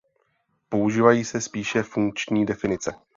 [0.69, 2.93] Používají se spíše funkční definice.